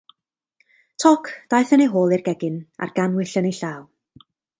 Toc, 1.03 1.29
daeth 1.53 1.73
yn 1.77 1.83
ei 1.85 1.89
hôl 1.95 2.15
i'r 2.17 2.23
gegin, 2.29 2.57
a'r 2.87 2.95
gannwyll 3.01 3.35
yn 3.43 3.51
ei 3.51 3.55
llaw. 3.59 3.85